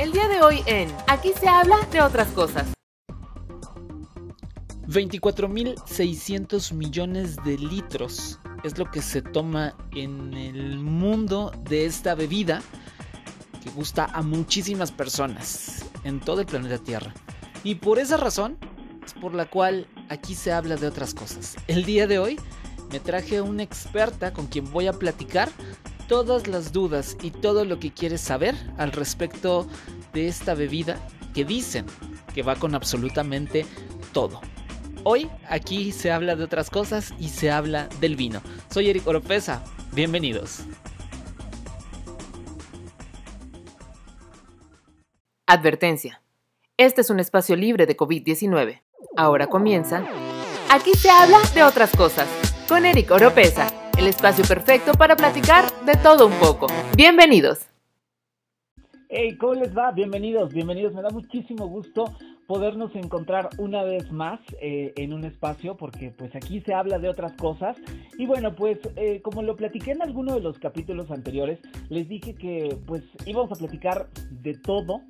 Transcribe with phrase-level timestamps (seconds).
[0.00, 2.72] El día de hoy en Aquí se habla de otras cosas.
[4.86, 12.62] 24.600 millones de litros es lo que se toma en el mundo de esta bebida
[13.62, 17.12] que gusta a muchísimas personas en todo el planeta Tierra.
[17.62, 18.56] Y por esa razón
[19.04, 21.56] es por la cual aquí se habla de otras cosas.
[21.66, 22.40] El día de hoy
[22.90, 25.50] me traje una experta con quien voy a platicar
[26.10, 29.68] todas las dudas y todo lo que quieres saber al respecto
[30.12, 30.96] de esta bebida
[31.34, 31.86] que dicen
[32.34, 33.64] que va con absolutamente
[34.12, 34.40] todo.
[35.04, 38.42] Hoy aquí se habla de otras cosas y se habla del vino.
[38.70, 40.64] Soy Eric Oropesa, bienvenidos.
[45.46, 46.22] Advertencia.
[46.76, 48.82] Este es un espacio libre de COVID-19.
[49.16, 50.04] Ahora comienza.
[50.70, 52.26] Aquí se habla de otras cosas.
[52.66, 56.68] Con Eric Oropesa, el espacio perfecto para platicar de todo un poco.
[56.96, 57.66] Bienvenidos.
[59.10, 59.90] Hey, ¿cómo les va?
[59.90, 60.94] Bienvenidos, bienvenidos.
[60.94, 62.06] Me da muchísimo gusto
[62.46, 67.10] podernos encontrar una vez más eh, en un espacio porque pues aquí se habla de
[67.10, 67.76] otras cosas
[68.18, 71.60] y bueno pues eh, como lo platiqué en alguno de los capítulos anteriores
[71.90, 75.02] les dije que pues íbamos a platicar de todo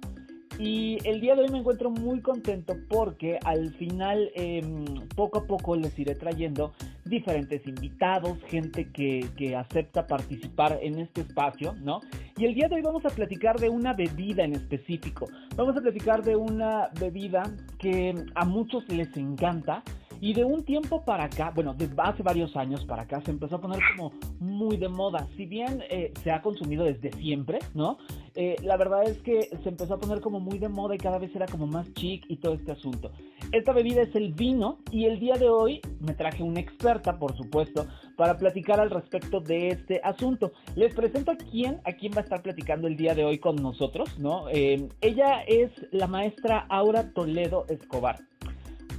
[0.61, 4.85] y el día de hoy me encuentro muy contento porque al final em,
[5.17, 6.75] poco a poco les iré trayendo
[7.07, 12.01] diferentes invitados, gente que, que, acepta participar en este espacio, ¿no?
[12.37, 15.29] Y el día de hoy vamos a platicar de una bebida en específico.
[15.57, 17.43] Vamos a platicar de una bebida
[17.79, 19.83] que a muchos les encanta,
[20.21, 23.57] y de un tiempo para acá, bueno, de hace varios años para acá, se empezó
[23.57, 25.27] a poner como muy de moda.
[25.37, 27.99] Si bien eh, se ha consumido desde siempre, ¿no?
[28.35, 31.19] Eh, la verdad es que se empezó a poner como muy de moda y cada
[31.19, 33.11] vez era como más chic y todo este asunto.
[33.53, 37.37] Esta bebida es el vino y el día de hoy me traje una experta, por
[37.37, 40.53] supuesto, para platicar al respecto de este asunto.
[40.77, 43.57] Les presento a quién, a quién va a estar platicando el día de hoy con
[43.57, 44.49] nosotros, ¿no?
[44.51, 48.21] Eh, ella es la maestra Aura Toledo Escobar.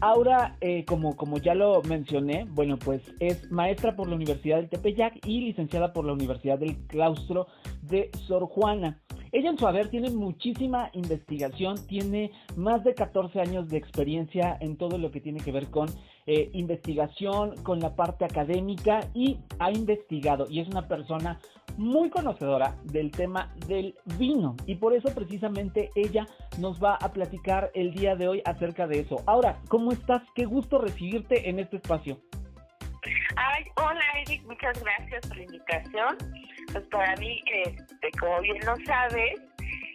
[0.02, 4.67] Aura, eh, como, como ya lo mencioné, bueno, pues es maestra por la Universidad del
[4.67, 7.45] Tepeyac y licenciada por la Universidad del Claustro
[7.84, 9.00] de Sor Juana.
[9.31, 14.75] Ella en su haber tiene muchísima investigación, tiene más de 14 años de experiencia en
[14.75, 15.88] todo lo que tiene que ver con
[16.27, 21.39] eh, investigación, con la parte académica y ha investigado y es una persona
[21.77, 26.27] muy conocedora del tema del vino y por eso precisamente ella
[26.59, 29.23] nos va a platicar el día de hoy acerca de eso.
[29.25, 30.21] Ahora, ¿cómo estás?
[30.35, 32.19] Qué gusto recibirte en este espacio.
[33.35, 36.17] Ay, hola Eric, muchas gracias por la invitación.
[36.71, 39.41] Pues para mí, este, como bien lo sabes,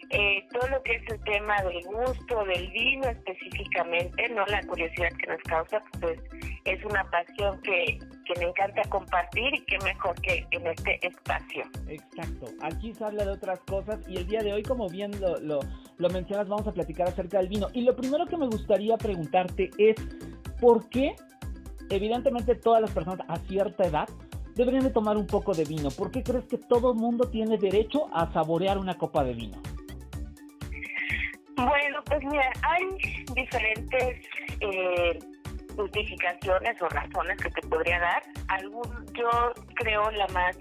[0.09, 5.09] eh, todo lo que es el tema del gusto, del vino específicamente, no la curiosidad
[5.19, 6.19] que nos causa, pues
[6.65, 11.63] es una pasión que, que me encanta compartir y que mejor que en este espacio.
[11.87, 15.39] Exacto, aquí se habla de otras cosas y el día de hoy, como bien lo,
[15.39, 15.59] lo,
[15.97, 17.67] lo mencionas, vamos a platicar acerca del vino.
[17.73, 19.95] Y lo primero que me gustaría preguntarte es,
[20.61, 21.15] ¿por qué
[21.89, 24.07] evidentemente todas las personas a cierta edad
[24.55, 25.89] deberían de tomar un poco de vino?
[25.91, 29.61] ¿Por qué crees que todo el mundo tiene derecho a saborear una copa de vino?
[31.57, 32.87] Bueno, pues mira, hay
[33.33, 34.27] diferentes
[34.59, 35.19] eh,
[35.75, 38.21] justificaciones o razones que te podría dar.
[38.49, 40.55] Algún, yo creo la más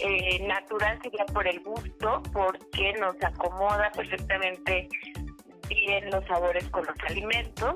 [0.00, 4.88] eh, natural sería por el gusto, porque nos acomoda perfectamente
[5.68, 7.74] bien los sabores con los alimentos.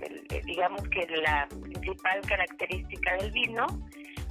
[0.00, 3.66] Eh, digamos que la principal característica del vino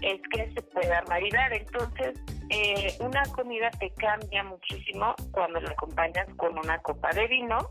[0.02, 1.52] es que se pueda maridar.
[1.52, 2.14] Entonces,
[2.50, 7.70] eh, una comida te cambia muchísimo cuando la acompañas con una copa de vino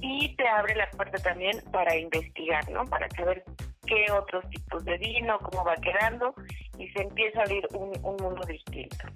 [0.00, 2.84] y te abre la puerta también para investigar, ¿no?
[2.84, 3.42] Para saber
[3.86, 6.34] qué otros tipos de vino, cómo va quedando
[6.78, 9.06] y se empieza a abrir un, mundo distinto.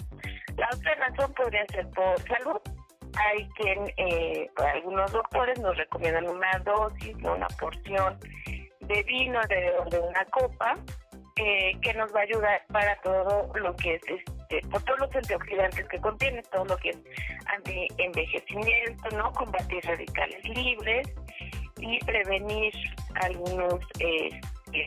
[0.56, 2.60] La otra razón podría ser por salud.
[3.16, 8.18] Hay quien, eh, algunos doctores nos recomiendan una dosis, una porción
[8.80, 10.74] de vino alrededor de una copa
[11.36, 14.02] eh, que nos va a ayudar para todo lo que es
[14.48, 16.98] este, por todos los antioxidantes que contiene, todo lo que es
[17.46, 19.30] anti-envejecimiento, ¿no?
[19.32, 21.08] Combatir radicales libres
[21.78, 22.72] y prevenir
[23.22, 24.40] algunos eh,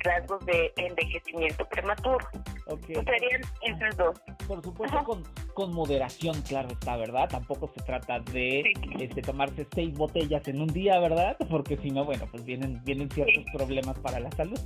[0.03, 2.27] rasgos de envejecimiento prematuro.
[2.67, 2.95] Okay.
[2.95, 4.21] Serían esos dos.
[4.47, 5.23] Por supuesto, con,
[5.53, 7.27] con, moderación, claro está, ¿verdad?
[7.29, 11.37] Tampoco se trata de este, tomarse seis botellas en un día, ¿verdad?
[11.49, 14.59] Porque si no, bueno, pues vienen, vienen ciertos problemas para la salud.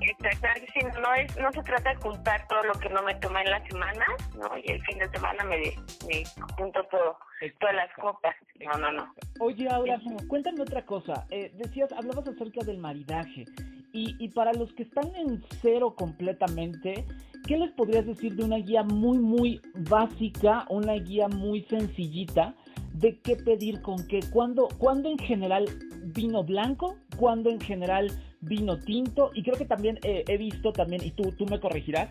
[0.00, 3.42] Exactamente, sí, no, es, no se trata de juntar todo lo que no me toma
[3.42, 4.04] en la semana,
[4.36, 4.58] ¿no?
[4.58, 5.58] Y el fin de semana me,
[6.06, 6.24] me
[6.56, 7.16] junto todo,
[7.58, 8.34] todas las copas.
[8.60, 9.14] No, no, no.
[9.40, 11.26] Oye, ahora, cuéntame otra cosa.
[11.30, 13.44] Eh, decías, hablabas acerca del maridaje.
[13.92, 17.04] Y, para los que están en cero completamente,
[17.46, 22.54] ¿qué les podrías decir de una guía muy, muy básica, una guía muy sencillita
[22.94, 24.20] de qué pedir con qué.
[24.32, 25.66] ¿Cuándo, cuándo en general
[26.04, 26.96] vino blanco?
[27.16, 28.10] ¿Cuándo en general
[28.40, 29.30] vino tinto?
[29.34, 32.10] Y creo que también eh, he visto también, y tú, tú me corregirás,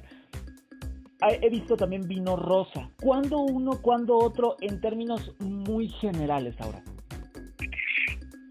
[1.30, 2.90] he visto también vino rosa.
[3.02, 6.84] ¿Cuándo uno, cuándo otro en términos muy generales ahora?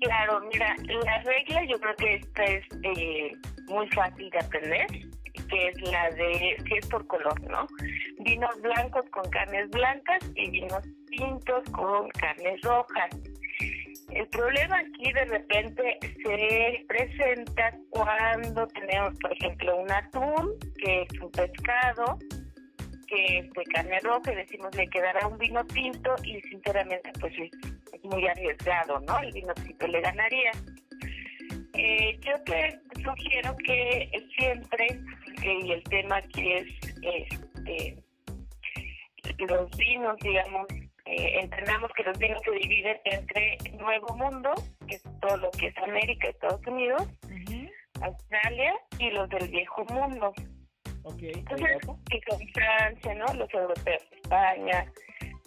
[0.00, 0.74] Claro, mira,
[1.04, 3.32] la regla yo creo que esta es eh,
[3.66, 4.86] muy fácil de aprender,
[5.48, 7.66] que es la de, que es por color, ¿no?
[8.20, 13.10] Vinos blancos con carnes blancas y vinos tintos con carnes rojas.
[14.10, 21.20] El problema aquí de repente se presenta cuando tenemos, por ejemplo, un atún, que es
[21.20, 22.18] un pescado,
[23.06, 27.32] que es de carne roja y decimos le quedará un vino tinto y sinceramente pues
[27.38, 27.50] es,
[28.04, 29.18] muy arriesgado, ¿no?
[29.18, 30.52] El vino tinto le ganaría.
[31.74, 34.86] Eh, yo te sugiero que siempre,
[35.42, 36.66] eh, y el aquí es
[37.02, 38.04] este,
[39.48, 40.66] los vinos, digamos,
[41.06, 44.52] eh, entendamos que los vinos se dividen entre Nuevo Mundo,
[44.86, 47.08] que es todo lo que es América, Estados Unidos,
[48.02, 50.32] Australia, y los del Viejo Mundo.
[51.02, 51.78] Okay, Entonces,
[52.10, 53.26] que con Francia, ¿no?
[53.34, 54.84] Los europeos, España,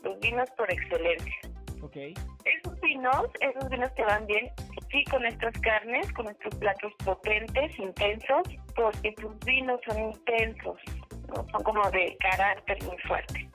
[0.04, 1.53] los vinos por excelencia.
[1.84, 2.14] Okay.
[2.46, 4.50] Esos vinos, esos vinos te van bien,
[4.90, 8.44] sí, con estas carnes, con estos platos potentes, intensos,
[8.74, 10.80] porque tus vinos son intensos,
[11.28, 11.46] ¿no?
[11.52, 13.50] son como de carácter muy fuerte.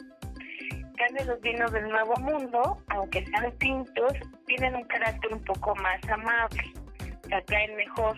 [1.08, 4.12] En los vinos del Nuevo Mundo, aunque sean tintos,
[4.46, 6.62] tienen un carácter un poco más amable,
[7.22, 8.16] te atraen mejor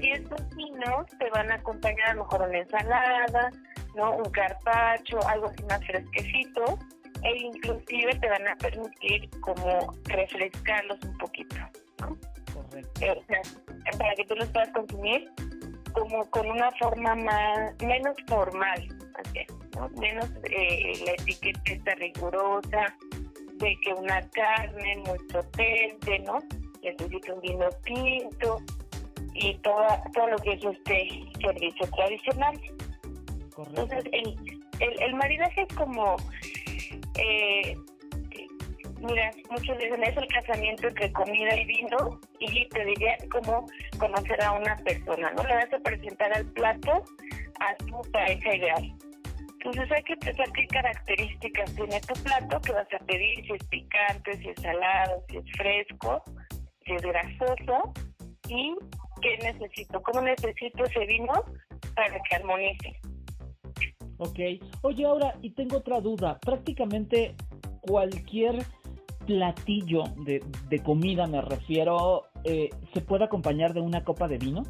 [0.00, 3.50] y estos vinos te van a acompañar a lo mejor una ensalada,
[3.94, 4.16] ¿no?
[4.16, 6.78] Un carpacho, algo así más fresquecito,
[7.24, 11.56] e inclusive te van a permitir como refrescarlos un poquito,
[12.00, 12.16] ¿no?
[12.52, 13.04] Correcto.
[13.04, 15.30] Eh, o sea, para que tú los puedas consumir
[15.92, 18.88] como con una forma más menos formal,
[19.76, 19.88] ¿no?
[20.00, 22.96] menos eh, la etiqueta está rigurosa
[23.54, 26.38] de que una carne muy potente, ¿no?
[26.82, 28.60] Necesita un vino tinto,
[29.34, 31.08] y todo, todo lo que es este
[31.40, 32.60] servicio tradicional.
[33.56, 36.16] Entonces, el, el, el, maridaje es como,
[37.18, 37.76] eh,
[39.00, 43.66] mira, muchos dicen, es el casamiento entre comida y vino, y te diría como
[43.98, 45.44] conocer a una persona, ¿no?
[45.44, 47.04] Le vas a presentar al plato
[47.60, 48.94] a tu pareja ideal.
[49.64, 53.64] Entonces hay que pensar qué características tiene tu plato, que vas a pedir, si es
[53.68, 56.22] picante, si es salado, si es fresco,
[56.84, 57.92] si es grasoso,
[58.48, 58.74] y
[59.22, 61.32] qué necesito, cómo necesito ese vino
[61.94, 63.00] para que armonice.
[64.24, 64.38] Ok,
[64.80, 67.34] oye ahora, y tengo otra duda, prácticamente
[67.82, 68.64] cualquier
[69.26, 74.62] platillo de, de comida, me refiero, eh, ¿se puede acompañar de una copa de vino?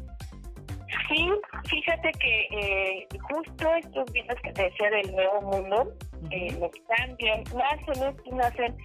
[1.07, 1.29] Sí,
[1.69, 5.93] fíjate que eh, justo estos vinos que te decía del Nuevo Mundo,
[6.31, 8.77] eh, los cambian, nacen, nacen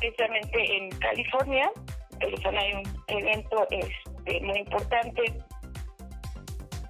[0.00, 1.70] precisamente en California.
[2.14, 5.22] En California hay un evento este, muy importante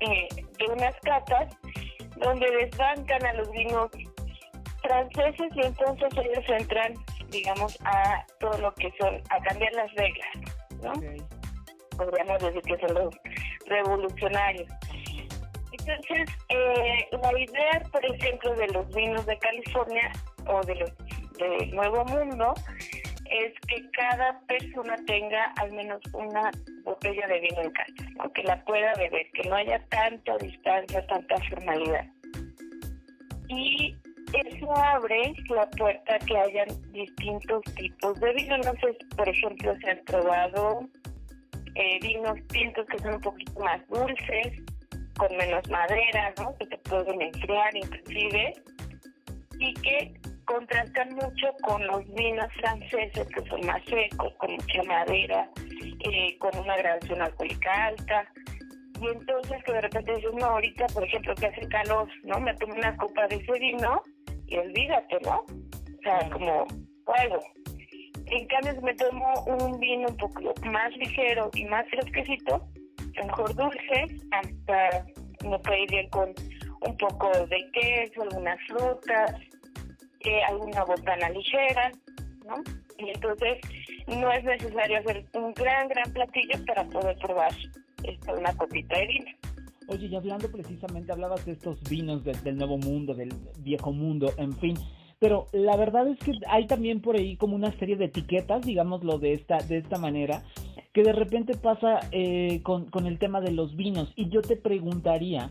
[0.01, 0.29] eh,
[0.59, 1.60] de unas catas
[2.21, 3.91] donde desbancan a los vinos
[4.83, 6.95] franceses y entonces ellos entran,
[7.29, 10.29] digamos, a todo lo que son, a cambiar las reglas,
[10.83, 10.93] ¿no?
[11.97, 13.15] Podríamos decir que son los
[13.67, 14.69] revolucionarios.
[15.73, 20.11] Entonces, eh, la idea, por ejemplo, de los vinos de California
[20.47, 20.93] o de los
[21.39, 22.55] del Nuevo Mundo
[23.31, 26.51] es que cada persona tenga al menos una
[26.85, 31.37] botella de vino en casa, que la pueda beber, que no haya tanta distancia, tanta
[31.49, 32.07] formalidad.
[33.49, 33.97] Y
[34.33, 38.59] eso abre la puerta a que hayan distintos tipos de vino.
[38.59, 40.89] No sé, por ejemplo, se han probado
[41.75, 44.63] eh, vinos tintos que son un poquito más dulces,
[45.17, 46.57] con menos madera, ¿no?
[46.59, 48.55] que te pueden enfriar inclusive,
[49.59, 50.21] y que
[50.51, 55.49] contrastan mucho con los vinos franceses que son más secos, con mucha madera,
[56.01, 58.29] eh, con una gradación alcohólica alta.
[59.01, 62.41] Y entonces que de repente dices, no, ahorita por ejemplo que hace calor, ¿no?
[62.41, 64.03] Me tomo una copa de ese vino
[64.47, 65.37] y olvídate, ¿no?
[65.39, 66.67] O sea, como
[67.05, 67.41] fuego.
[68.27, 72.69] En cambio, si me tomo un vino un poco más ligero y más fresquecito,
[73.25, 75.07] mejor dulce, hasta
[75.49, 76.35] me puede ir bien con
[76.83, 79.33] un poco de queso, algunas frutas,
[80.21, 81.91] eh, alguna botana ligera,
[82.47, 82.57] ¿no?
[82.99, 83.59] Y entonces
[84.09, 87.53] no es necesario hacer un gran, gran platillo para poder probar
[88.05, 89.31] esta, una copita de vino.
[89.89, 94.53] Oye, y hablando precisamente, hablabas de estos vinos del nuevo mundo, del viejo mundo, en
[94.59, 94.77] fin.
[95.19, 99.19] Pero la verdad es que hay también por ahí como una serie de etiquetas, digámoslo
[99.19, 100.43] de esta, de esta manera,
[100.93, 104.13] que de repente pasa eh, con el tema de los vinos.
[104.17, 105.51] Y yo te preguntaría,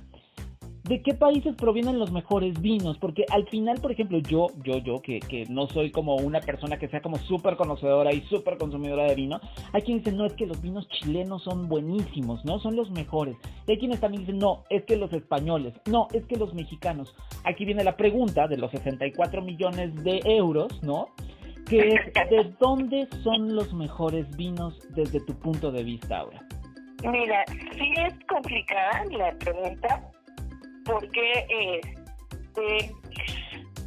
[0.90, 2.98] ¿de qué países provienen los mejores vinos?
[2.98, 6.80] Porque al final, por ejemplo, yo, yo, yo, que, que no soy como una persona
[6.80, 9.40] que sea como súper conocedora y súper consumidora de vino,
[9.72, 12.58] hay quienes dicen, no, es que los vinos chilenos son buenísimos, ¿no?
[12.58, 13.38] Son los mejores.
[13.68, 17.16] Y hay quienes también dicen, no, es que los españoles, no, es que los mexicanos.
[17.46, 21.10] Aquí viene la pregunta de los 64 millones de euros, ¿no?
[21.70, 26.42] Que es, ¿de dónde son los mejores vinos desde tu punto de vista ahora?
[27.04, 30.12] Mira, sí es complicada la pregunta
[30.90, 32.92] porque este,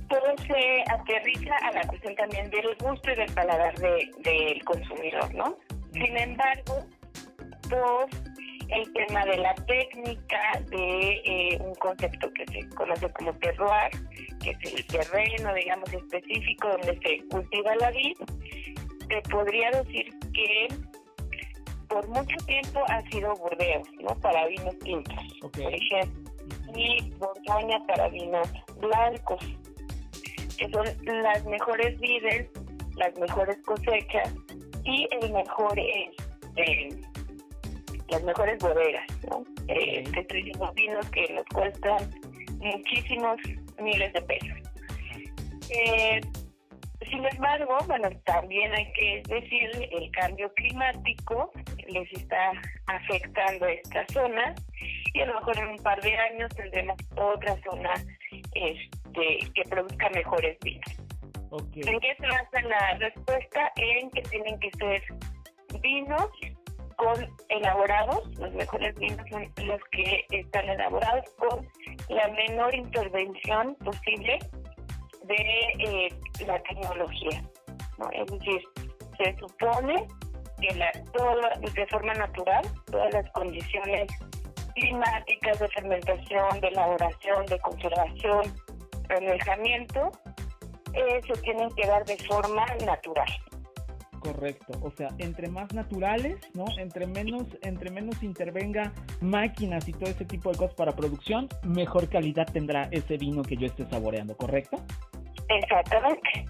[0.08, 5.56] todo se aterriza a la cuestión también del gusto y del paladar del consumidor, ¿no?
[5.92, 6.86] Sin embargo,
[7.68, 8.06] dos,
[8.68, 13.90] el tema de la técnica, de eh, un concepto que se conoce como terroir,
[14.42, 18.16] que es el terreno, digamos, específico donde se cultiva la vid,
[19.08, 20.68] te podría decir que
[21.88, 24.18] por mucho tiempo ha sido Burdeos, ¿no?
[24.20, 26.21] Para vinos tintos, por ejemplo,
[26.74, 28.48] y Borgoña para vinos
[28.78, 29.44] blancos,
[30.58, 30.84] que son
[31.22, 32.48] las mejores vides,
[32.96, 34.34] las mejores cosechas
[34.84, 36.10] y el mejor eh,
[38.08, 39.44] las mejores bodegas, ¿no?
[39.68, 42.10] Eh, estoy diciendo vinos que nos cuestan
[42.58, 43.36] muchísimos
[43.80, 44.58] miles de pesos.
[45.70, 46.20] Eh,
[47.10, 51.50] sin embargo, bueno, también hay que decir el cambio climático
[51.88, 52.52] les está
[52.86, 54.54] afectando esta zona
[55.14, 57.92] y a lo mejor en un par de años tendremos otra zona
[58.54, 61.02] este, que produzca mejores vinos.
[61.52, 63.72] ¿En qué se basa la respuesta?
[63.76, 65.02] En que tienen que ser
[65.82, 66.30] vinos
[66.96, 71.68] con elaborados, los mejores vinos son los que están elaborados con
[72.08, 74.38] la menor intervención posible
[75.24, 75.36] de
[75.78, 76.08] eh,
[76.46, 77.42] la tecnología.
[77.98, 78.10] ¿no?
[78.12, 78.62] Es decir,
[79.18, 80.06] se supone
[80.62, 80.90] que la,
[81.60, 84.10] de forma natural, todas las condiciones
[84.74, 88.42] climáticas de fermentación, de elaboración, de conservación,
[89.10, 90.10] alejamiento,
[90.94, 93.28] eh, se tienen que dar de forma natural.
[94.20, 96.64] Correcto, o sea, entre más naturales, ¿no?
[96.78, 102.08] Entre menos, entre menos intervenga máquinas y todo ese tipo de cosas para producción, mejor
[102.08, 104.80] calidad tendrá ese vino que yo esté saboreando, ¿correcto?
[105.48, 106.46] Exactamente,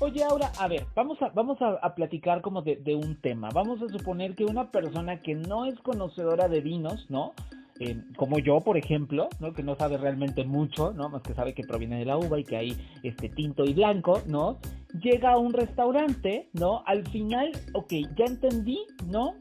[0.00, 3.48] Oye, ahora, a ver, vamos a, vamos a, platicar como de, de, un tema.
[3.52, 7.32] Vamos a suponer que una persona que no es conocedora de vinos, ¿no?
[7.80, 9.52] Eh, como yo, por ejemplo, ¿no?
[9.52, 11.08] que no sabe realmente mucho, ¿no?
[11.08, 14.22] más que sabe que proviene de la uva y que hay este tinto y blanco,
[14.28, 14.58] ¿no?
[15.02, 16.84] Llega a un restaurante, ¿no?
[16.86, 19.34] Al final, ok, ya entendí, ¿no?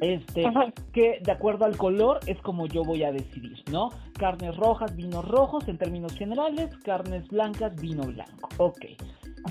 [0.00, 0.44] Este,
[0.92, 3.90] que de acuerdo al color es como yo voy a decidir, ¿no?
[4.18, 8.48] Carnes rojas, vinos rojos en términos generales, carnes blancas, vino blanco.
[8.58, 8.86] Ok.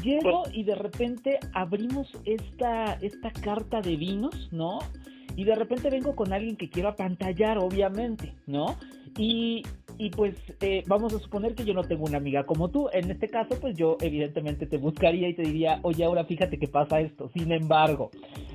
[0.03, 4.79] Llego y de repente abrimos esta, esta carta de vinos, ¿no?
[5.35, 8.75] Y de repente vengo con alguien que quiero apantallar, obviamente, ¿no?
[9.17, 9.63] Y,
[9.97, 12.89] y pues eh, vamos a suponer que yo no tengo una amiga como tú.
[12.91, 16.67] En este caso, pues yo evidentemente te buscaría y te diría, oye, ahora fíjate que
[16.67, 17.29] pasa esto.
[17.33, 18.11] Sin embargo,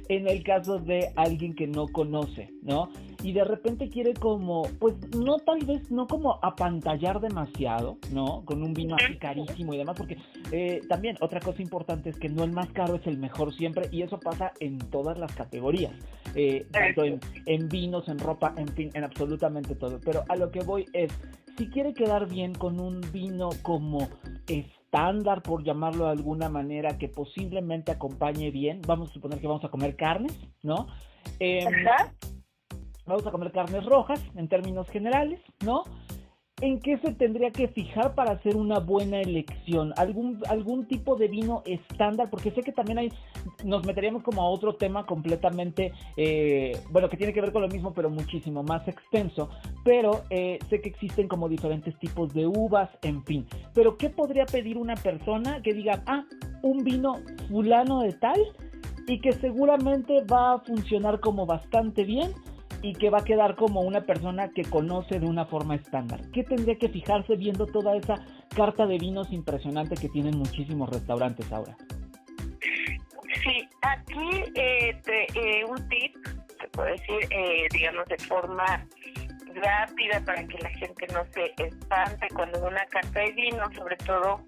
[0.09, 2.89] en el caso de alguien que no conoce, ¿no?
[3.23, 8.45] Y de repente quiere como, pues no tal vez, no como apantallar demasiado, ¿no?
[8.45, 10.17] Con un vino así carísimo y demás, porque
[10.51, 13.89] eh, también otra cosa importante es que no el más caro es el mejor siempre
[13.93, 15.93] y eso pasa en todas las categorías,
[16.35, 20.01] eh, tanto en, en vinos, en ropa, en fin, en absolutamente todo.
[20.05, 21.13] Pero a lo que voy es,
[21.57, 24.09] si quiere quedar bien con un vino como
[24.93, 29.65] estándar, por llamarlo de alguna manera, que posiblemente acompañe bien, vamos a suponer que vamos
[29.65, 30.87] a comer carnes, ¿no?
[31.41, 31.65] Eh,
[33.07, 35.85] vamos a comer carnes rojas en términos generales, ¿no?
[36.62, 39.92] ¿En qué se tendría que fijar para hacer una buena elección?
[39.97, 42.31] ¿Algún, algún tipo de vino estándar?
[42.31, 43.12] Porque sé que también hay,
[43.64, 47.69] nos meteríamos como a otro tema completamente, eh, bueno, que tiene que ver con lo
[47.69, 49.50] mismo, pero muchísimo más extenso.
[49.85, 53.45] Pero eh, sé que existen como diferentes tipos de uvas, en fin.
[53.75, 56.25] Pero ¿qué podría pedir una persona que diga, ah,
[56.62, 57.16] un vino
[57.49, 58.40] fulano de tal?
[59.09, 62.31] Y que seguramente va a funcionar como bastante bien
[62.83, 66.21] y que va a quedar como una persona que conoce de una forma estándar.
[66.33, 68.25] ¿Qué tendría que fijarse viendo toda esa
[68.55, 71.77] carta de vinos impresionante que tienen muchísimos restaurantes ahora?
[73.43, 76.15] Sí, aquí eh, eh, un tip,
[76.61, 78.87] se puede decir, eh, digamos, de forma
[79.55, 84.41] rápida para que la gente no se espante cuando una carta de vino, sobre todo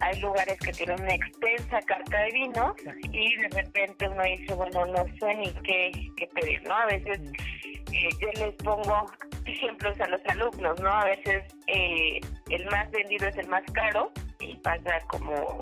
[0.00, 2.74] hay lugares que tienen una extensa carta de vino
[3.12, 6.74] y de repente uno dice, bueno, no sé ni qué, qué pedir, ¿no?
[6.74, 7.20] A veces
[7.92, 9.06] eh, yo les pongo
[9.44, 10.90] ejemplos a los alumnos, ¿no?
[10.90, 15.58] A veces eh, el más vendido es el más caro y pasa como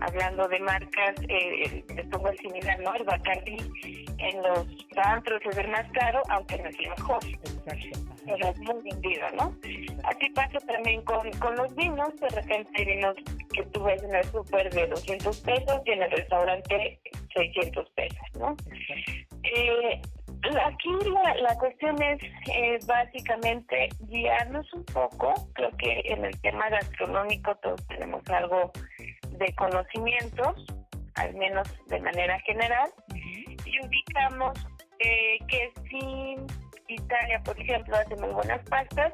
[0.00, 2.94] hablando de marcas, eh, les pongo el similar, ¿no?
[2.94, 3.58] El Bacardi
[4.18, 4.66] en los
[4.96, 7.24] antros es el más caro, aunque no es el mejor.
[7.24, 8.00] Exacto.
[8.24, 9.54] Pero es muy vendido, ¿no?
[10.04, 13.16] Así pasa también con, con los vinos, de repente hay vinos
[13.52, 17.00] que tú ves en el súper de 200 pesos y en el restaurante
[17.34, 18.56] 600 pesos, ¿no?
[19.44, 20.00] Eh,
[20.64, 22.18] aquí la, la cuestión es
[22.54, 28.72] eh, básicamente guiarnos un poco, creo que en el tema gastronómico todos tenemos algo
[29.30, 30.66] de conocimientos,
[31.14, 34.66] al menos de manera general, y ubicamos
[34.98, 36.36] eh, que si
[36.88, 39.12] Italia, por ejemplo, hace muy buenas pastas,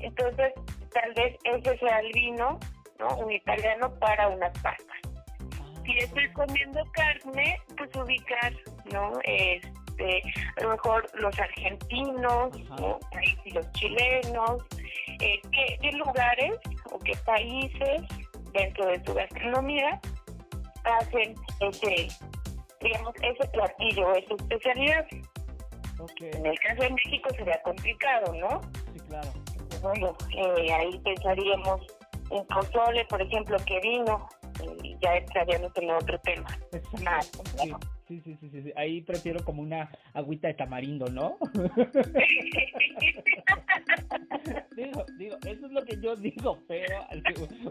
[0.00, 0.52] entonces
[0.92, 2.58] tal vez ese sea el vino,
[2.98, 3.16] ¿no?
[3.16, 4.98] Un italiano para unas pastas.
[5.84, 8.52] Si estoy comiendo carne, pues ubicar,
[8.90, 9.12] ¿no?
[9.24, 10.22] Este,
[10.56, 12.98] a lo mejor los argentinos, ¿no?
[13.12, 14.62] Ahí sí los chilenos,
[15.20, 16.58] eh, ¿qué, qué lugares
[16.90, 18.02] o qué países
[18.54, 20.00] dentro de su gastronomía
[20.84, 22.08] hacen ese,
[22.80, 25.06] digamos, ese platillo, esa especialidad.
[25.98, 26.30] Okay.
[26.34, 28.60] En el caso de México sería complicado, ¿no?
[28.92, 29.32] Sí, claro.
[29.82, 31.82] Bueno, eh, ahí pensaríamos
[32.30, 34.28] en pozole, por ejemplo, que vino,
[34.82, 36.46] y ya estaríamos en otro tema.
[37.02, 37.72] Más, sí,
[38.08, 41.38] sí, sí, sí, sí, Ahí prefiero como una agüita de tamarindo, ¿no?
[44.76, 47.06] digo, digo, eso es lo que yo digo, pero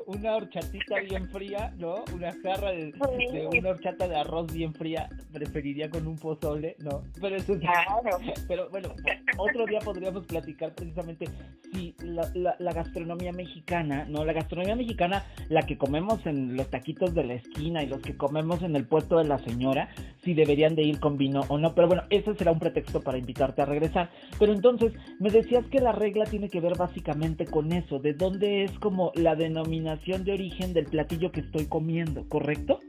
[0.08, 2.04] una horchatita bien fría, ¿no?
[2.14, 7.04] Una jarra de, de, una horchata de arroz bien fría, preferiría con un pozole, ¿no?
[7.20, 7.60] Pero eso es...
[7.60, 8.20] Claro.
[8.48, 8.94] Pero bueno,
[9.38, 11.26] otro día podríamos platicar precisamente
[11.72, 14.26] si la, la, la, gastronomía mexicana, ¿no?
[14.26, 18.16] La gastronomía mexicana, la que comemos en los taquitos de la esquina y los que
[18.16, 19.90] comemos en el puesto de la señora,
[20.24, 21.76] si deberían de ir con vino o no.
[21.76, 24.10] Pero bueno, ese será un pretexto para invitarte a regresar.
[24.40, 28.64] Pero entonces, me decías que la regla tiene que ver básicamente con eso, de dónde
[28.64, 32.80] es como la denominación de origen del platillo que estoy comiendo, ¿correcto?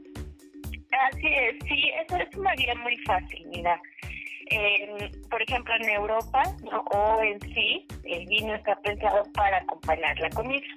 [1.11, 3.79] Así es, sí, eso es una guía muy fácil, mira.
[4.51, 6.81] Eh, por ejemplo, en Europa ¿no?
[6.91, 10.67] o en sí, el vino está pensado para acompañar la comida.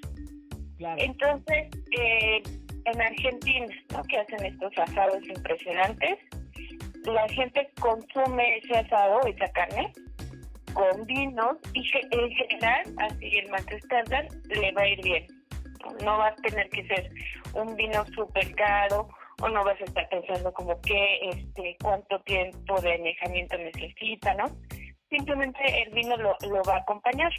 [0.79, 1.03] Claro.
[1.03, 2.43] Entonces, eh,
[2.87, 4.03] en Argentina, ¿no?
[4.05, 6.19] que hacen estos asados impresionantes,
[7.09, 9.93] la gente consume ese asado, esa carne,
[10.73, 15.27] con vinos y en general, así el más estándar, le va a ir bien.
[16.05, 17.11] No va a tener que ser
[17.55, 19.09] un vino súper caro
[19.41, 24.45] o no vas a estar pensando como que, este, cuánto tiempo de añejamiento necesita, ¿no?
[25.09, 27.33] Simplemente el vino lo, va a acompañar.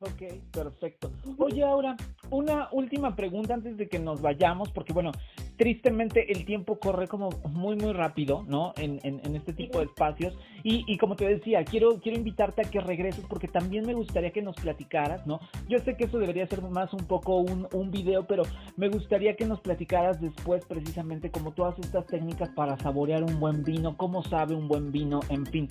[0.00, 1.10] Ok, perfecto.
[1.38, 1.96] Oye, ahora,
[2.30, 5.12] una última pregunta antes de que nos vayamos, porque bueno,
[5.56, 8.72] tristemente el tiempo corre como muy, muy rápido, ¿no?
[8.76, 10.36] En, en, en este tipo de espacios.
[10.62, 14.30] Y, y, como te decía, quiero, quiero invitarte a que regreses porque también me gustaría
[14.30, 15.40] que nos platicaras, ¿no?
[15.68, 18.44] Yo sé que eso debería ser más un poco un, un video, pero
[18.76, 23.62] me gustaría que nos platicaras después precisamente como todas estas técnicas para saborear un buen
[23.64, 25.68] vino, cómo sabe un buen vino, en fin.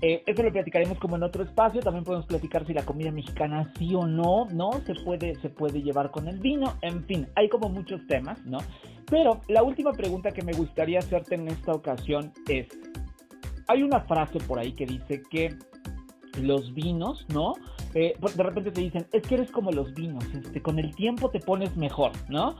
[0.00, 1.80] Eh, eso lo platicaremos como en otro espacio.
[1.80, 4.72] También podemos platicar si la comida mexicana sí o no, ¿no?
[4.86, 6.74] Se puede, se puede llevar con el vino.
[6.82, 8.58] En fin, hay como muchos temas, ¿no?
[9.10, 12.68] Pero la última pregunta que me gustaría hacerte en esta ocasión es,
[13.68, 15.56] hay una frase por ahí que dice que
[16.40, 17.54] los vinos, ¿no?
[17.94, 21.30] Eh, de repente te dicen, es que eres como los vinos, este, con el tiempo
[21.30, 22.56] te pones mejor, ¿no?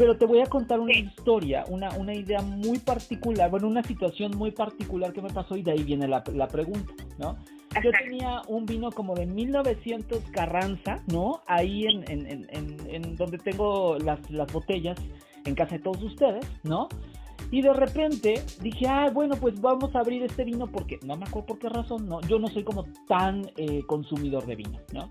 [0.00, 4.34] Pero te voy a contar una historia, una, una idea muy particular, bueno, una situación
[4.34, 7.36] muy particular que me pasó y de ahí viene la, la pregunta, ¿no?
[7.84, 11.42] Yo tenía un vino como de 1900 Carranza, ¿no?
[11.46, 14.98] Ahí en, en, en, en donde tengo las, las botellas,
[15.44, 16.88] en casa de todos ustedes, ¿no?
[17.50, 21.26] Y de repente dije, ah, bueno, pues vamos a abrir este vino porque, no me
[21.26, 25.10] acuerdo por qué razón, no, yo no soy como tan eh, consumidor de vino, ¿no?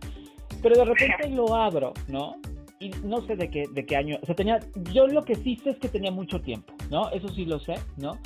[0.63, 2.37] Pero de repente lo abro, ¿no?
[2.79, 4.59] Y no sé de qué, de qué año, o sea, tenía,
[4.93, 7.09] yo lo que sí sé es que tenía mucho tiempo, ¿no?
[7.09, 8.17] Eso sí lo sé, ¿no?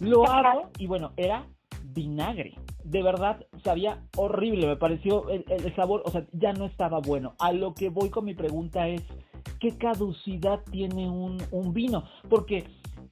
[0.00, 1.46] Lo abro y bueno, era
[1.94, 2.54] vinagre.
[2.82, 7.34] De verdad, sabía horrible, me pareció el, el, sabor, o sea, ya no estaba bueno.
[7.38, 9.02] A lo que voy con mi pregunta es,
[9.60, 12.04] ¿qué caducidad tiene un, un vino?
[12.28, 12.64] Porque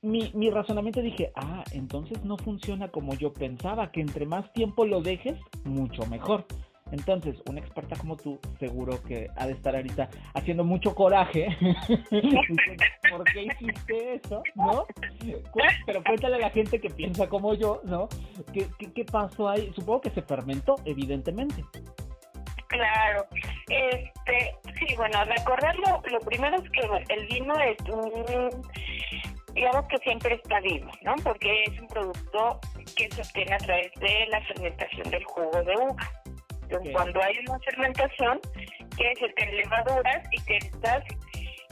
[0.03, 4.85] mi, mi razonamiento dije, ah, entonces no funciona como yo pensaba, que entre más tiempo
[4.85, 6.47] lo dejes, mucho mejor.
[6.93, 11.49] Entonces, una experta como tú, seguro que ha de estar ahorita haciendo mucho coraje.
[13.11, 14.43] ¿Por qué hiciste eso?
[14.55, 14.85] ¿No?
[15.87, 18.09] Pero cuéntale a la gente que piensa como yo, ¿no?
[18.53, 19.73] ¿Qué, qué, qué pasó ahí?
[19.75, 21.65] Supongo que se fermentó, evidentemente.
[22.69, 23.27] Claro.
[23.69, 28.63] Este, sí, bueno, recordarlo, lo primero es que el vino es un
[29.55, 31.15] digamos que siempre está vivo, ¿no?
[31.23, 32.61] Porque es un producto
[32.97, 36.22] que se obtiene a través de la fermentación del jugo de uva.
[36.73, 36.93] Entonces, okay.
[36.95, 38.41] cuando hay una fermentación,
[38.97, 41.05] quiere decir que hay levaduras y que estas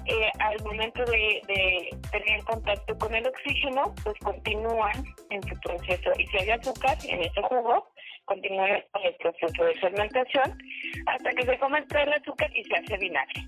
[0.06, 6.10] eh, al momento de, tener contacto con el oxígeno, pues continúan en su proceso.
[6.18, 7.92] Y si hay azúcar en ese jugo,
[8.24, 10.58] continúan con el proceso de fermentación
[11.06, 13.42] hasta que se convierte el azúcar y se hace vinagre.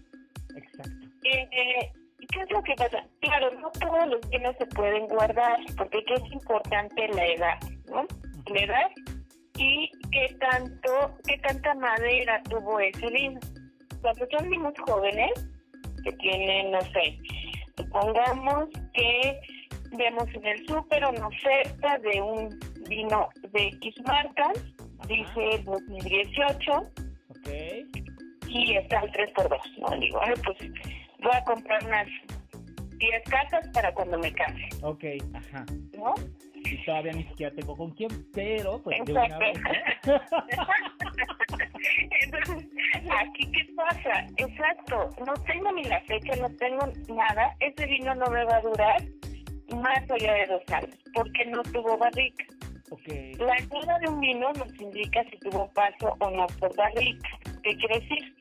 [0.56, 1.06] Exacto.
[1.24, 1.90] Eh,
[2.32, 3.04] ¿Qué es lo que pasa?
[3.20, 7.58] Claro, no todos los vinos se pueden guardar, porque es importante la edad,
[7.90, 8.06] ¿no?
[8.46, 8.90] La edad
[9.62, 13.40] y qué tanto, qué tanta madera tuvo ese vino.
[14.00, 15.30] Cuando son vinos jóvenes,
[16.02, 17.18] que tienen, no sé,
[17.76, 19.40] supongamos que
[19.96, 24.52] vemos en el súper una oferta de un vino de X marcas,
[25.06, 26.72] dice 2018,
[27.28, 27.84] okay.
[28.48, 30.00] y está el 3x2, ¿no?
[30.00, 30.58] Digo, ay, pues
[31.22, 32.08] voy a comprar unas
[32.98, 34.68] 10 casas para cuando me case.
[34.82, 35.64] Ok, ajá.
[35.96, 36.14] ¿No?
[36.64, 39.58] Y todavía ni siquiera tengo con quién, pero pues de una vez,
[42.22, 42.68] Entonces,
[43.20, 44.26] aquí qué pasa?
[44.36, 47.54] Exacto, no tengo ni la fecha, no tengo nada.
[47.60, 49.02] Ese vino no me va a durar
[49.76, 52.44] más allá de dos años, porque no tuvo barrica.
[52.90, 53.34] Okay.
[53.34, 57.30] La entrada de un vino nos indica si tuvo paso o no por barrica.
[57.62, 58.36] ¿Qué quiere decir?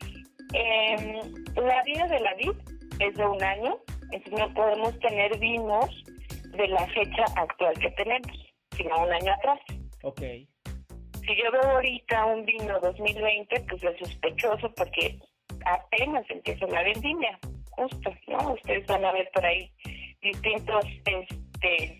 [0.54, 1.22] Eh,
[1.56, 2.52] la vida de la vid
[3.00, 3.78] es de un año,
[4.12, 6.04] entonces no podemos tener vinos
[6.52, 9.60] de la fecha actual que tenemos, sino un año atrás.
[10.04, 10.22] Ok.
[10.22, 15.20] Si yo veo ahorita un vino 2020, pues es sospechoso porque
[15.66, 17.38] apenas empieza la vendimia,
[17.72, 18.54] justo, ¿no?
[18.54, 19.72] Ustedes van a ver por ahí
[20.22, 22.00] distintos este,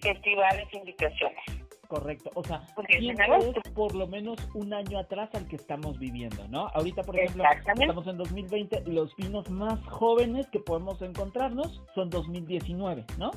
[0.00, 1.67] festivales, invitaciones.
[1.88, 6.68] Correcto, o sea, es por lo menos un año atrás al que estamos viviendo, ¿no?
[6.74, 13.06] Ahorita, por ejemplo, estamos en 2020, los vinos más jóvenes que podemos encontrarnos son 2019,
[13.16, 13.30] ¿no?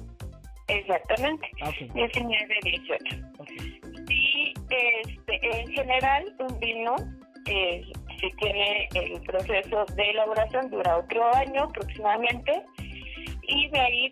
[0.67, 1.89] Exactamente, okay.
[1.93, 3.15] 19, 18.
[4.09, 6.95] Y este, en general, un vino,
[7.47, 7.85] eh,
[8.19, 12.63] si tiene el proceso de elaboración, dura otro año aproximadamente,
[13.43, 14.11] y de ahí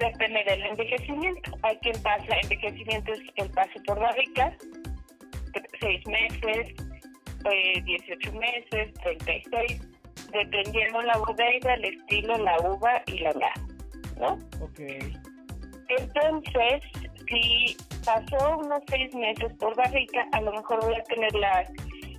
[0.00, 1.52] depende del envejecimiento.
[1.62, 4.54] Hay quien pasa, envejecimiento es el paso por barricas,
[5.80, 6.74] seis meses,
[7.50, 9.88] eh, 18 meses, 36,
[10.32, 13.56] dependiendo la bodega, el estilo, la uva y la edad,
[14.18, 14.38] ¿no?
[14.64, 14.80] Ok.
[15.88, 16.82] Entonces,
[17.28, 21.64] si pasó unos seis meses por barrica, a lo mejor voy a tener la,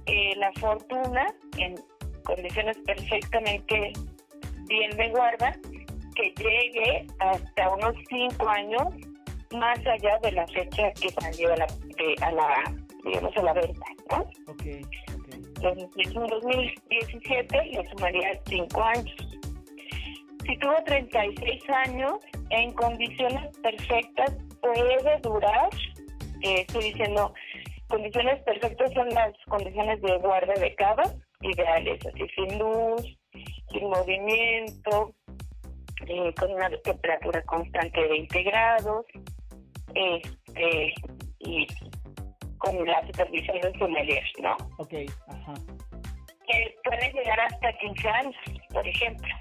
[0.05, 1.75] eh, la fortuna en
[2.23, 3.93] condiciones perfectamente
[4.67, 5.57] bien de guarda
[6.21, 8.87] que llegue hasta unos cinco años
[9.57, 11.67] más allá de la fecha que salió a la,
[12.21, 14.19] a la digamos, a la venta, ¿no?
[14.47, 14.63] Ok,
[15.17, 15.33] ok.
[15.33, 19.15] Entonces, en 2017 le sumaría cinco años.
[20.45, 22.13] Si tuvo 36 años,
[22.49, 25.69] en condiciones perfectas puede durar,
[26.43, 27.33] eh, estoy diciendo,
[27.87, 31.03] condiciones perfectas son las condiciones de guarda de cava,
[31.41, 33.17] ideales, así sin luz,
[33.71, 35.13] sin movimiento,
[36.07, 39.05] eh, con una temperatura constante de 20 grados
[39.93, 40.93] este,
[41.39, 41.67] y
[42.57, 44.55] con la supervisión de sommelier, ¿no?
[44.77, 44.93] Ok,
[45.27, 45.53] ajá.
[46.47, 48.35] Que puede llegar hasta 15 años,
[48.71, 49.35] por ejemplo.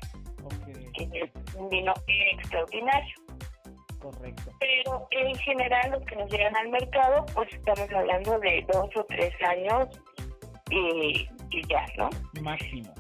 [0.45, 1.09] Okay.
[1.09, 3.15] Que es un vino extraordinario.
[4.01, 4.51] Correcto.
[4.59, 9.05] Pero en general los que nos llegan al mercado, pues estamos hablando de dos o
[9.05, 9.89] tres años
[10.71, 12.09] y, y ya, ¿no?
[12.41, 12.95] Máximo.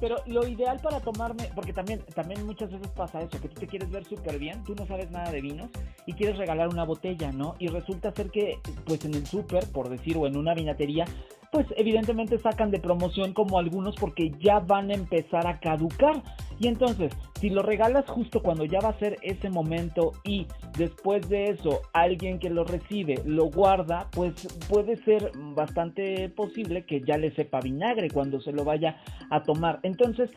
[0.00, 3.66] Pero lo ideal para tomarme, porque también, también muchas veces pasa eso, que tú te
[3.66, 5.70] quieres ver súper bien, tú no sabes nada de vinos
[6.06, 7.54] y quieres regalar una botella, ¿no?
[7.58, 11.04] Y resulta ser que, pues en el súper, por decir, o en una vinatería,
[11.50, 16.22] pues evidentemente sacan de promoción como algunos porque ya van a empezar a caducar.
[16.58, 21.28] Y entonces, si lo regalas justo cuando ya va a ser ese momento y después
[21.28, 27.16] de eso alguien que lo recibe lo guarda, pues puede ser bastante posible que ya
[27.16, 28.98] le sepa vinagre cuando se lo vaya
[29.30, 29.80] a tomar.
[29.82, 30.30] Entonces,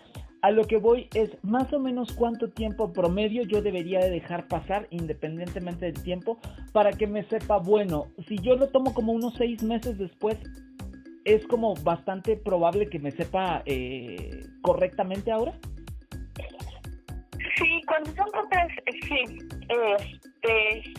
[0.43, 4.49] a lo que voy es más o menos cuánto tiempo promedio yo debería de dejar
[4.49, 6.38] pasar independientemente del tiempo
[6.73, 8.08] para que me sepa bueno.
[8.28, 10.38] Si yo lo tomo como unos seis meses después,
[11.25, 15.53] es como bastante probable que me sepa eh, correctamente ahora.
[17.57, 18.67] Sí, cuando son compras,
[19.07, 19.38] sí.
[19.69, 20.93] Este,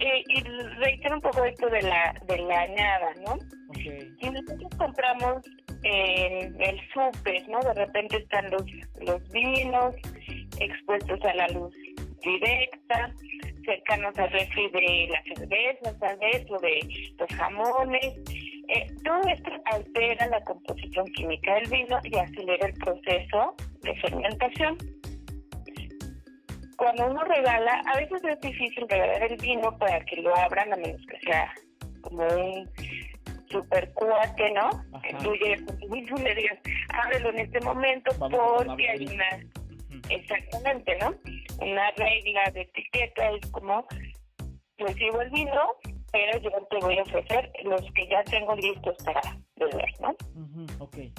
[0.00, 0.42] eh, y
[0.78, 3.38] reitero un poco esto de la, de la añada, ¿no?
[3.70, 4.10] Okay.
[4.20, 5.42] Si nosotros compramos
[5.82, 7.60] en el súper, ¿no?
[7.60, 8.64] De repente están los,
[9.00, 9.94] los vinos
[10.58, 11.74] expuestos a la luz
[12.22, 13.14] directa,
[13.64, 16.80] cercanos al refri de las cervezas, tal vez, o de
[17.18, 18.20] los jamones.
[18.72, 24.78] Eh, todo esto altera la composición química del vino y acelera el proceso de fermentación.
[26.76, 30.76] Cuando uno regala, a veces es difícil regalar el vino para que lo abran, a
[30.76, 31.52] menos que sea
[32.02, 32.70] como un
[33.50, 34.70] super cuate, ¿no?
[35.02, 36.58] Que tú llegues con tus mismo me digas,
[36.90, 39.28] ábrelo en este momento porque hay una,
[40.08, 41.12] exactamente, ¿no?
[41.60, 43.84] Una regla de etiqueta es como,
[44.78, 45.74] recibo el vino,
[46.12, 49.20] pero yo te voy a ofrecer los que ya tengo listos para
[49.56, 50.14] beber, ¿no?
[50.78, 51.12] okay.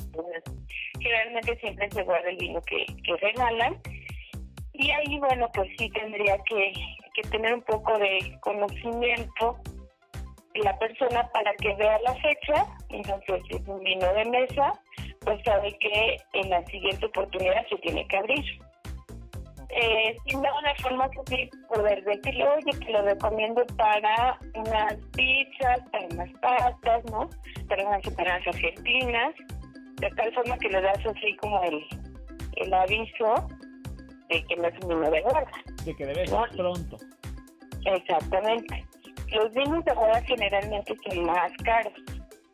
[0.99, 3.80] generalmente siempre se guarda el vino que, que regalan
[4.73, 6.73] y ahí, bueno, pues sí tendría que,
[7.13, 9.60] que tener un poco de conocimiento
[10.56, 14.73] la persona para que vea la fecha, entonces si es un vino de mesa,
[15.21, 18.45] pues sabe que en la siguiente oportunidad se tiene que abrir.
[19.73, 25.79] Eh, si no, una forma que poder decirle, oye, que lo recomiendo para unas pizzas,
[25.91, 27.29] para unas pastas, ¿no?
[27.69, 29.34] Para unas empanadas argentinas,
[29.95, 31.86] de tal forma que le das así como el,
[32.57, 33.47] el aviso
[34.29, 35.51] de que no es un vino de guarda.
[35.86, 36.97] De que debe ser pronto.
[37.86, 38.86] Exactamente.
[39.31, 41.93] Los vinos de boda generalmente son más caros.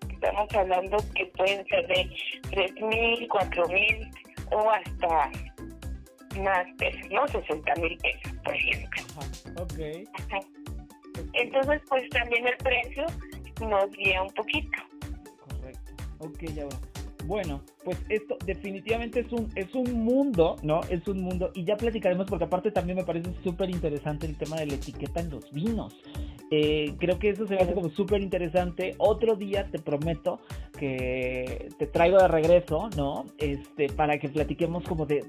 [0.09, 2.09] Estamos hablando que pueden ser de
[2.51, 4.11] tres mil, cuatro mil
[4.51, 5.31] o hasta
[6.37, 7.27] más pesos, ¿no?
[7.27, 9.01] 60 mil pesos, por ejemplo.
[9.17, 9.61] Ajá.
[9.61, 9.79] Ok.
[11.33, 13.05] Entonces, pues también el precio
[13.61, 14.77] nos guía un poquito.
[15.47, 15.93] Correcto.
[16.19, 16.77] Ok, ahora.
[17.25, 20.81] Bueno, pues esto definitivamente es un, es un mundo, ¿no?
[20.89, 21.51] Es un mundo.
[21.55, 25.19] Y ya platicaremos porque aparte también me parece súper interesante el tema de la etiqueta
[25.19, 25.93] en los vinos.
[26.49, 28.95] Eh, creo que eso se me hace como súper interesante.
[28.97, 30.39] Otro día te prometo
[30.79, 33.25] que te traigo de regreso, ¿no?
[33.37, 35.25] Este, para que platiquemos como de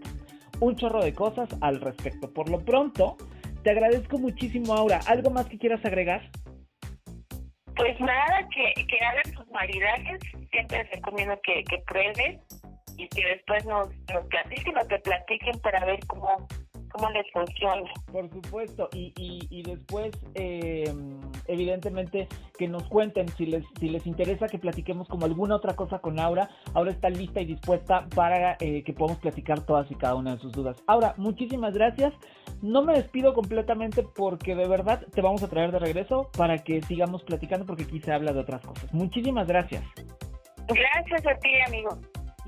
[0.61, 2.33] un chorro de cosas al respecto.
[2.33, 3.17] Por lo pronto,
[3.63, 5.01] te agradezco muchísimo, Aura.
[5.07, 6.31] ¿Algo más que quieras agregar?
[7.77, 10.21] Pues nada, que, que hagan sus maridajes.
[10.51, 12.41] Siempre les recomiendo que, que prueben
[12.97, 16.49] y que después nos, nos platiquen o te platiquen para ver cómo,
[16.99, 17.91] cómo les funciona.
[18.13, 20.93] Por supuesto, y, y, y después, eh,
[21.47, 26.01] evidentemente, que nos cuenten si les, si les interesa que platiquemos como alguna otra cosa
[26.01, 26.49] con Aura.
[26.75, 30.41] Aura está lista y dispuesta para eh, que podamos platicar todas y cada una de
[30.41, 30.83] sus dudas.
[30.87, 32.13] Aura, muchísimas gracias.
[32.63, 36.83] No me despido completamente porque de verdad te vamos a traer de regreso para que
[36.83, 38.93] sigamos platicando porque aquí se habla de otras cosas.
[38.93, 39.85] Muchísimas gracias.
[40.69, 41.99] Gracias a ti, amigo.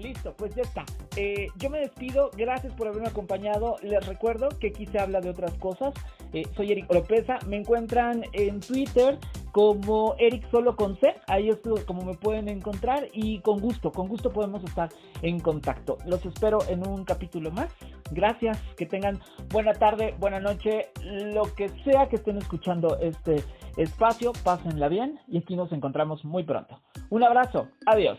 [0.01, 0.85] Listo, pues ya está.
[1.17, 3.77] Eh, yo me despido, gracias por haberme acompañado.
[3.83, 5.93] Les recuerdo que aquí se habla de otras cosas.
[6.33, 9.19] Eh, soy Eric Oropesa, me encuentran en Twitter
[9.53, 14.07] como Eric Solo con C, ahí es como me pueden encontrar y con gusto, con
[14.09, 14.89] gusto podemos estar
[15.23, 15.99] en contacto.
[16.07, 17.73] Los espero en un capítulo más.
[18.13, 23.43] Gracias, que tengan buena tarde, buena noche, lo que sea que estén escuchando este
[23.77, 26.81] espacio, pásenla bien y aquí nos encontramos muy pronto.
[27.11, 28.19] Un abrazo, adiós.